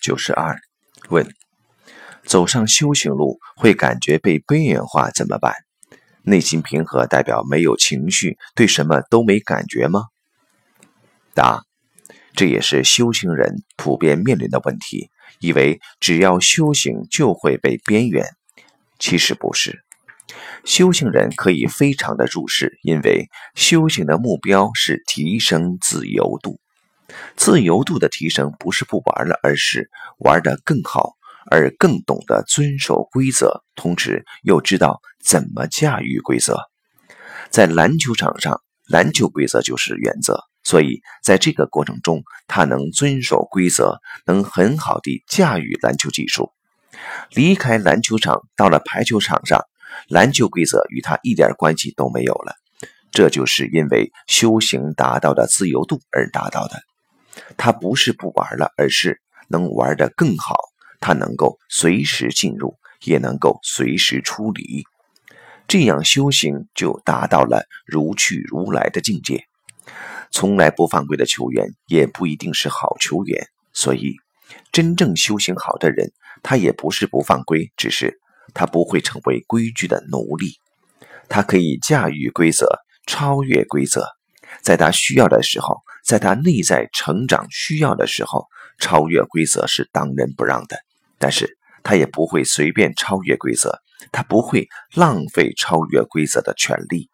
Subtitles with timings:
[0.00, 0.58] 九十二，
[1.10, 1.28] 问：
[2.24, 5.54] 走上修行路会感觉被边缘化怎么办？
[6.22, 10.04] 内心平和代表没有情绪，对什么都没感觉吗？
[11.34, 11.64] 答：
[12.34, 18.26] 这也是修行人普遍面临的问题，以为只要修行就会被边缘，
[18.98, 19.84] 其实不是。
[20.64, 26.60] 修行人可以非常的入世，因为修行的目标是提升自由度。
[27.36, 31.14] 自由度的提升不是不玩了，而是玩得更好，
[31.50, 36.58] 而更懂得遵守规则，同时又知道怎么驾驭规则。
[37.50, 46.52] 在篮球场上，篮球规则就是原则，所以在这个过程中，他能遵守规则，能很好地驾驭篮球技术。
[47.30, 49.60] 离开篮球场，到了排球场上。
[50.06, 52.54] 篮球规则与他一点关系都没有了，
[53.10, 56.80] 这就是因为修行达到的自由度而达到的。
[57.56, 60.56] 他不是不玩了，而是能玩得更好。
[61.00, 64.84] 他能够随时进入，也能够随时出离，
[65.66, 69.44] 这样修行就达到了如去如来的境界。
[70.30, 74.16] 从来不犯规的球员也不一定是好球员，所以
[74.72, 78.20] 真正修行好的人，他也不是不犯规，只是。
[78.52, 80.56] 他不会成为规矩的奴隶，
[81.28, 84.04] 他可以驾驭规则，超越规则，
[84.60, 88.46] 在他需要的时候，在他内在成长需要的时候，
[88.78, 90.76] 超越规则是当仁不让的。
[91.18, 97.10] 但是他也不会随便超越规则，他不会浪费超越规则的权利。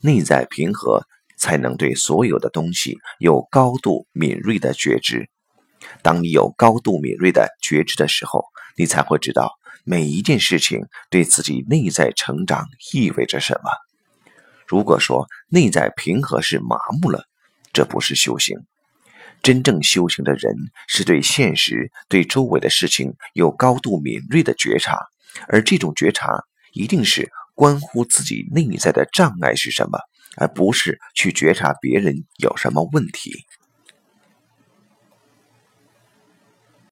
[0.00, 1.04] 内在平和，
[1.36, 5.28] 才能对所有的东西有高度敏锐的觉知。
[6.02, 8.44] 当你有高度敏锐的觉知的时候，
[8.76, 9.52] 你才会知道
[9.84, 13.70] 每一件事情对自己内在成长意味着什么。
[14.72, 17.26] 如果说内在平和是麻木了，
[17.74, 18.56] 这不是修行。
[19.42, 20.54] 真正修行的人
[20.88, 24.96] 是对现实、对周围的事情有高度敏锐的觉察，
[25.46, 29.98] 而这种觉察一定是关乎自己内在的障碍是什么，
[30.38, 33.44] 而不是去觉察别人有什么问题。